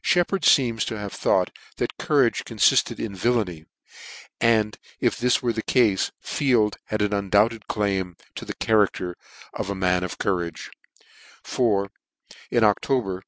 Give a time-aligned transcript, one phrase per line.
[0.00, 3.64] Sheppard fcems to have thought that courage confiikd in villainy;
[4.40, 9.16] and it this were the cafe Field had an undoubted claim to the character
[9.52, 10.70] of a man of coinage
[11.38, 11.90] 5 for
[12.48, 13.24] in October.